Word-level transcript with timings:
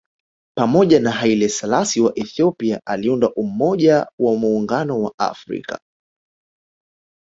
Pamoja 0.57 0.99
na 0.99 1.11
Haile 1.11 1.49
Selassie 1.49 2.01
wa 2.03 2.11
Ethiopia 2.15 2.81
aliunda 2.85 3.29
Umoja 3.35 4.07
wa 4.19 4.35
Muungano 4.35 5.01
wa 5.01 5.13
Afrika 5.17 5.79